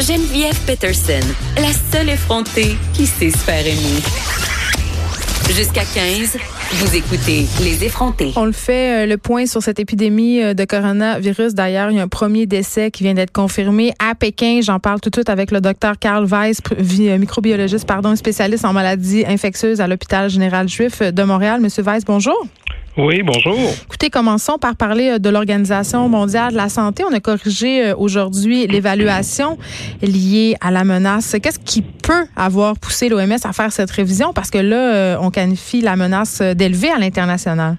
[0.00, 1.20] Geneviève Peterson,
[1.56, 3.44] la seule effrontée qui sait se.
[5.52, 6.36] Jusqu'à 15,
[6.72, 8.32] vous écoutez Les effrontés.
[8.34, 11.54] On le fait, euh, le point sur cette épidémie euh, de coronavirus.
[11.54, 14.60] D'ailleurs, il y a un premier décès qui vient d'être confirmé à Pékin.
[14.62, 18.72] J'en parle tout de suite avec le docteur Carl Weiss, euh, microbiologiste, pardon, spécialiste en
[18.72, 21.60] maladies infectieuses à l'hôpital général juif de Montréal.
[21.60, 22.36] Monsieur Weiss, bonjour.
[22.96, 23.58] Oui, bonjour.
[23.86, 27.02] Écoutez, commençons par parler euh, de l'Organisation mondiale de la santé.
[27.08, 29.58] On a corrigé euh, aujourd'hui l'évaluation
[30.00, 31.34] liée à la menace.
[31.42, 34.32] Qu'est-ce qui peut avoir poussé l'OMS à faire cette révision?
[34.32, 37.78] Parce que là, euh, on qualifie la menace d'élevée à l'international.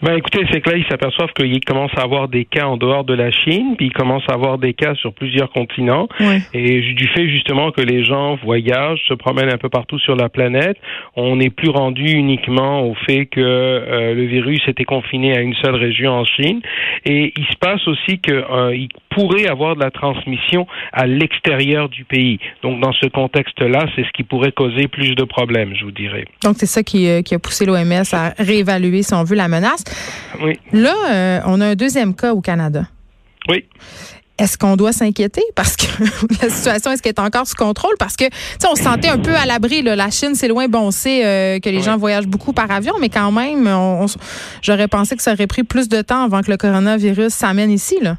[0.00, 3.04] Ben écoutez, c'est que là, ils s'aperçoivent qu'il commence à avoir des cas en dehors
[3.04, 6.08] de la Chine, puis il commence à avoir des cas sur plusieurs continents.
[6.54, 10.28] Et du fait justement que les gens voyagent, se promènent un peu partout sur la
[10.28, 10.76] planète,
[11.16, 15.54] on n'est plus rendu uniquement au fait que euh, le virus était confiné à une
[15.54, 16.60] seule région en Chine.
[17.04, 22.04] Et il se passe aussi qu'il euh, pourrait avoir de la transmission à l'extérieur du
[22.04, 22.38] pays.
[22.62, 26.24] Donc dans ce contexte-là, c'est ce qui pourrait causer plus de problèmes, je vous dirais.
[26.44, 29.48] Donc c'est ça qui, euh, qui a poussé l'OMS à réévaluer, si on veut, la
[29.48, 29.84] menace.
[30.42, 30.58] Oui.
[30.72, 32.86] Là, euh, on a un deuxième cas au Canada.
[33.48, 33.64] Oui.
[34.38, 35.42] Est-ce qu'on doit s'inquiéter?
[35.56, 35.86] Parce que
[36.42, 37.94] la situation est-ce qu'elle est encore sous contrôle?
[37.98, 38.24] Parce que
[38.70, 41.58] on se sentait un peu à l'abri la Chine c'est loin bon on sait euh,
[41.58, 43.68] que les gens voyagent beaucoup par avion mais quand même
[44.62, 47.96] j'aurais pensé que ça aurait pris plus de temps avant que le coronavirus s'amène ici
[48.00, 48.16] là.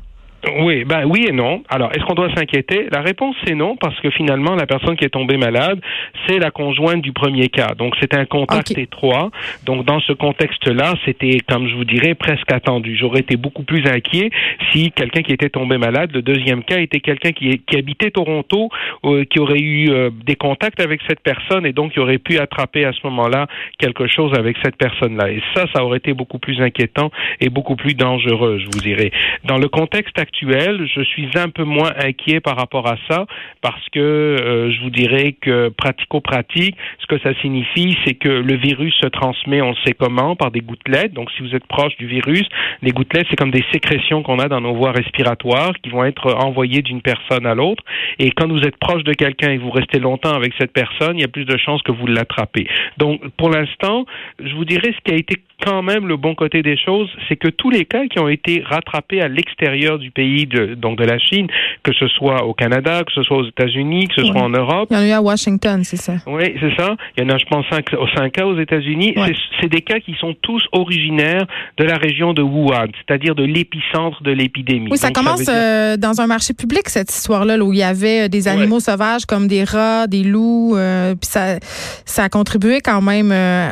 [0.61, 1.63] Oui, ben oui et non.
[1.69, 2.87] Alors, est-ce qu'on doit s'inquiéter?
[2.91, 5.79] La réponse c'est non parce que finalement la personne qui est tombée malade,
[6.27, 7.73] c'est la conjointe du premier cas.
[7.77, 9.31] Donc c'est un contact étroit.
[9.65, 12.95] Donc dans ce contexte-là, c'était comme je vous dirais presque attendu.
[12.95, 14.29] J'aurais été beaucoup plus inquiet
[14.71, 18.69] si quelqu'un qui était tombé malade, le deuxième cas était quelqu'un qui, qui habitait Toronto,
[19.03, 22.37] euh, qui aurait eu euh, des contacts avec cette personne et donc qui aurait pu
[22.37, 25.31] attraper à ce moment-là quelque chose avec cette personne-là.
[25.31, 27.11] Et ça, ça aurait été beaucoup plus inquiétant
[27.41, 29.11] et beaucoup plus dangereux, je vous dirais.
[29.43, 33.25] Dans le contexte actuel, je suis un peu moins inquiet par rapport à ça
[33.61, 38.55] parce que euh, je vous dirais que pratico-pratique, ce que ça signifie, c'est que le
[38.55, 41.13] virus se transmet, on sait comment, par des gouttelettes.
[41.13, 42.47] Donc, si vous êtes proche du virus,
[42.83, 46.33] les gouttelettes, c'est comme des sécrétions qu'on a dans nos voies respiratoires qui vont être
[46.35, 47.83] envoyées d'une personne à l'autre.
[48.19, 51.21] Et quand vous êtes proche de quelqu'un et vous restez longtemps avec cette personne, il
[51.21, 52.67] y a plus de chances que vous l'attrapez.
[52.97, 54.05] Donc, pour l'instant,
[54.39, 57.35] je vous dirais ce qui a été quand même le bon côté des choses, c'est
[57.35, 61.05] que tous les cas qui ont été rattrapés à l'extérieur du pays, de, donc de
[61.05, 61.47] la Chine,
[61.83, 64.87] que ce soit au Canada, que ce soit aux États-Unis, que ce soit en Europe.
[64.91, 66.15] Il y en a eu à Washington, c'est ça.
[66.27, 66.95] Oui, c'est ça.
[67.17, 67.85] Il y en a, je pense, cinq,
[68.15, 69.15] cinq cas aux États-Unis.
[69.61, 71.45] C'est des cas qui sont tous originaires
[71.77, 74.89] de la région de Wuhan, c'est-à-dire de l'épicentre de l'épidémie.
[74.91, 78.27] Oui, ça commence euh, dans un marché public, cette histoire-là, où il y avait euh,
[78.27, 81.59] des animaux sauvages comme des rats, des loups, euh, puis ça,
[82.05, 83.69] ça a contribué quand même à,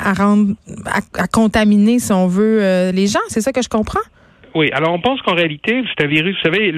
[0.00, 0.54] à rendre
[0.86, 3.20] à, contaminer, si on veut, les gens.
[3.28, 4.00] C'est ça que je comprends?
[4.54, 6.72] Oui, alors on pense qu'en réalité, c'est un virus, vous savez,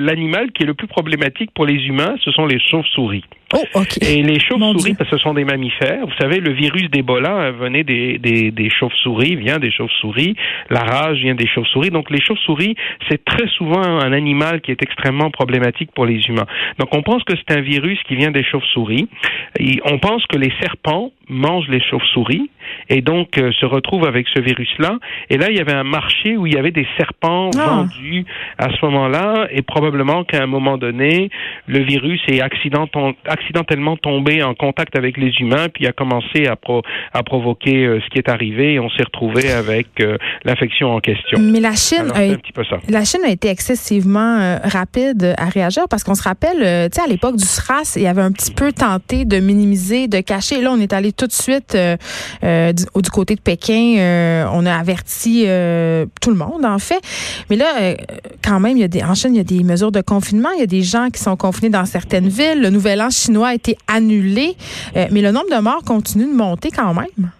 [0.00, 3.24] l'animal qui est le plus problématique pour les humains, ce sont les chauves-souris.
[3.54, 3.96] Oh, OK.
[4.02, 7.82] Et les chauves-souris, parce que ce sont des mammifères, vous savez, le virus d'Ebola venait
[7.82, 10.34] des, des, des chauves-souris, vient des chauves-souris,
[10.68, 11.90] la rage vient des chauves-souris.
[11.90, 12.76] Donc les chauves-souris,
[13.08, 16.46] c'est très souvent un animal qui est extrêmement problématique pour les humains.
[16.78, 19.08] Donc on pense que c'est un virus qui vient des chauves-souris.
[19.84, 22.50] On pense que les serpents mangent les chauves-souris
[22.88, 24.98] et donc euh, se retrouvent avec ce virus-là.
[25.30, 27.66] Et là, il y avait un marché où il y avait des serpents ah.
[27.66, 28.24] vendus
[28.58, 31.30] à ce moment-là, et probablement qu'à un moment donné,
[31.66, 32.40] le virus est
[33.38, 36.56] accidentellement tombé en contact avec les humains, puis a commencé à,
[37.12, 41.00] à provoquer euh, ce qui est arrivé, et on s'est retrouvé avec euh, l'infection en
[41.00, 41.38] question.
[41.40, 42.20] Mais la Chine, a,
[42.88, 46.58] la Chine a été excessivement rapide à réagir parce qu'on se rappelle,
[46.90, 50.08] tu sais, à l'époque du SRAS, il y avait un petit peu tenté de minimiser,
[50.08, 50.60] de cacher.
[50.60, 51.76] Là, on est allé tout de suite
[52.44, 57.00] euh, du, côté de Pékin, euh, on a averti euh, tout le monde, en fait.
[57.50, 57.94] Mais là,
[58.42, 60.50] quand même, il y a des, en Chine, il y a des mesures de confinement.
[60.54, 62.60] Il y a des gens qui sont confinés dans certaines villes.
[62.60, 64.56] Le nouvel an chinois a été annulé.
[64.94, 67.30] mais le nombre de morts continue de monter quand même.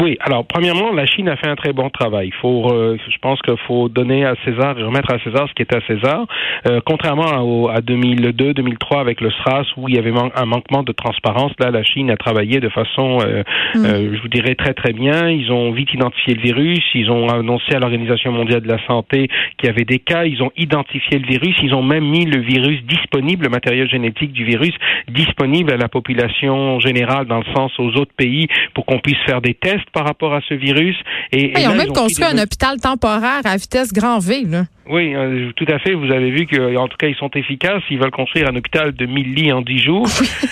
[0.00, 2.28] Oui, alors premièrement, la Chine a fait un très bon travail.
[2.28, 5.54] Il faut, euh, je pense qu'il faut donner à César et remettre à César ce
[5.54, 6.26] qui est à César.
[6.66, 10.82] Euh, contrairement à, à 2002, 2003 avec le SRAS où il y avait un manquement
[10.82, 13.42] de transparence, là la Chine a travaillé de façon, euh,
[13.74, 13.84] mm.
[13.84, 15.28] euh, je vous dirais très très bien.
[15.28, 19.28] Ils ont vite identifié le virus, ils ont annoncé à l'Organisation mondiale de la santé
[19.58, 22.40] qu'il y avait des cas, ils ont identifié le virus, ils ont même mis le
[22.40, 24.74] virus disponible, le matériel génétique du virus
[25.08, 29.40] disponible à la population générale dans le sens aux autres pays pour qu'on puisse faire
[29.40, 30.96] des tests par rapport à ce virus.
[31.32, 34.44] Et, ils ont même construit un hôpital temporaire à vitesse grand V.
[34.48, 34.64] Là.
[34.88, 35.94] Oui, euh, tout à fait.
[35.94, 37.82] Vous avez vu qu'en tout cas, ils sont efficaces.
[37.90, 40.08] Ils veulent construire un hôpital de 1000 lits en 10 jours.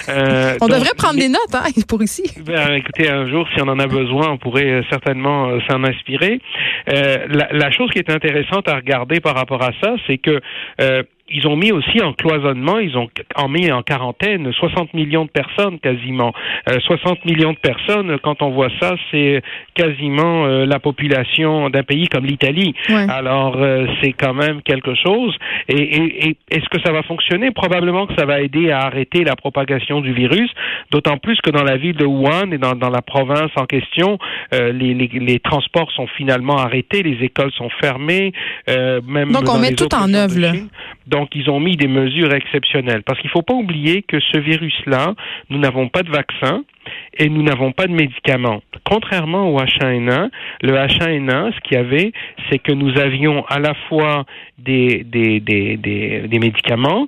[0.09, 2.23] Euh, on devrait prendre des notes hein, pour ici.
[2.45, 6.41] Ben, écoutez, un jour, si on en a besoin, on pourrait euh, certainement s'en inspirer.
[6.87, 10.41] La, la, chose qui est intéressante à regarder par rapport à ça, c'est que
[11.31, 15.31] ils ont mis aussi en cloisonnement, ils ont en mis en quarantaine 60 millions de
[15.31, 16.33] personnes quasiment.
[16.67, 19.43] 60 euh, millions de personnes, quand on voit ça, c'est
[19.75, 22.75] quasiment euh, la population d'un pays comme l'Italie.
[22.89, 25.37] Alors euh, c'est quand même quelque chose.
[25.69, 27.51] Et, et, et est-ce que ça va fonctionner?
[27.51, 30.51] Probablement que ça va aider à arrêter la propagation du virus,
[30.91, 34.19] d'autant plus que dans la ville de Wuhan et dans, dans la province en question,
[34.53, 38.33] les, les, les, transports sont finalement arrêtés, les écoles sont fermées.
[38.67, 40.31] même Donc on met tout en œuvre.
[41.07, 43.03] Donc, ils ont mis des mesures exceptionnelles.
[43.03, 45.15] Parce qu'il ne faut pas oublier que ce virus-là,
[45.49, 46.65] nous n'avons pas de vaccin
[47.19, 48.63] et nous n'avons pas de médicaments.
[48.85, 50.31] Contrairement au H1N1,
[50.63, 52.13] le H1N1, ce qu'il y avait,
[52.51, 54.25] c'est que nous avions à la fois
[54.59, 57.07] des, des, des, des, des médicaments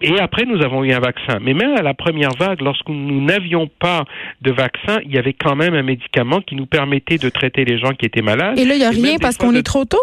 [0.00, 1.38] et après, nous avons eu un vaccin.
[1.40, 4.04] Mais même à la première vague, lorsque nous n'avions pas
[4.42, 7.78] de vaccin, il y avait quand même un médicament qui nous permettait de traiter les
[7.78, 8.58] gens qui étaient malades.
[8.58, 9.98] Et là, il n'y a rien parce qu'on est trop tôt?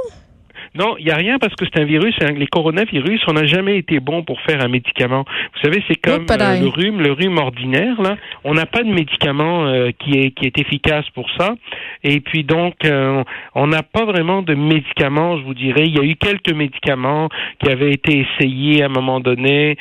[0.74, 2.16] Non, il n'y a rien parce que c'est un virus.
[2.20, 5.26] Les coronavirus, on n'a jamais été bon pour faire un médicament.
[5.54, 8.02] Vous savez, c'est comme euh, le rhume, le rhume ordinaire.
[8.02, 11.56] Là, on n'a pas de médicament euh, qui est qui est efficace pour ça.
[12.04, 13.24] Et puis donc, euh,
[13.54, 15.38] on n'a pas vraiment de médicaments.
[15.38, 17.30] Je vous dirais, il y a eu quelques médicaments
[17.60, 19.78] qui avaient été essayés à un moment donné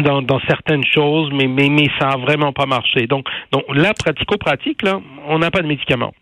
[0.00, 3.06] dans, dans certaines choses, mais, mais, mais ça a vraiment pas marché.
[3.06, 6.12] Donc, donc là, pratico-pratique, là, on n'a pas de médicaments.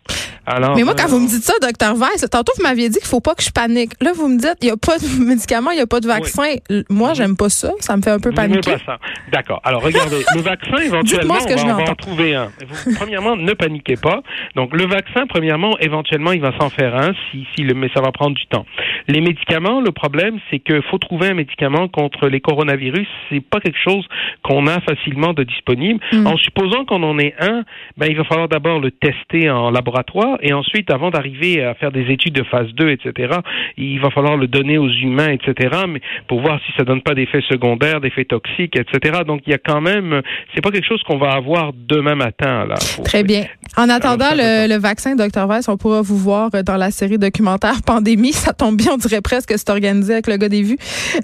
[0.45, 3.07] Alors, mais moi, quand vous me dites ça, docteur Weiss, tantôt vous m'aviez dit qu'il
[3.07, 3.91] faut pas que je panique.
[4.01, 6.07] Là, vous me dites, il n'y a pas de médicaments, il n'y a pas de
[6.07, 6.43] vaccin.
[6.89, 7.71] Moi, j'aime pas ça.
[7.79, 8.73] Ça me fait un peu paniquer.
[8.73, 8.99] pas ça.
[9.31, 9.61] D'accord.
[9.63, 12.51] Alors, regardez, le vaccin, éventuellement, on va, en trouver un.
[12.95, 14.21] premièrement, ne paniquez pas.
[14.55, 18.01] Donc, le vaccin, premièrement, éventuellement, il va s'en faire un, si, si le, mais ça
[18.01, 18.65] va prendre du temps.
[19.07, 23.07] Les médicaments, le problème, c'est qu'il faut trouver un médicament contre les coronavirus.
[23.29, 24.05] C'est pas quelque chose
[24.43, 25.99] qu'on a facilement de disponible.
[26.11, 26.27] Mm.
[26.27, 27.63] En supposant qu'on en ait un,
[27.97, 31.91] ben, il va falloir d'abord le tester en laboratoire et ensuite, avant d'arriver à faire
[31.91, 33.35] des études de phase 2, etc.,
[33.77, 37.13] il va falloir le donner aux humains, etc., mais pour voir si ça donne pas
[37.13, 39.21] d'effets secondaires, d'effets toxiques, etc.
[39.25, 40.21] Donc, il y a quand même,
[40.53, 42.75] c'est pas quelque chose qu'on va avoir demain matin, là.
[43.03, 43.45] Très bien.
[43.77, 45.47] En attendant le, vaccin, Dr.
[45.47, 48.33] Weiss, on pourra vous voir dans la série documentaire Pandémie.
[48.33, 50.77] Ça tombe bien, on dirait presque que c'est organisé avec le gars des vues.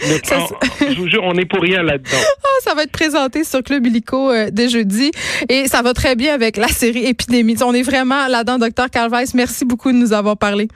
[0.00, 2.16] je vous jure, on est pour rien là-dedans.
[2.46, 5.10] Ah, ça va être présenté sur Club Illico euh, dès jeudi
[5.48, 7.56] et ça va très bien avec la série Épidémie.
[7.62, 8.90] On est vraiment là-dedans, Dr.
[8.90, 10.68] Carl Merci beaucoup de nous avoir parlé.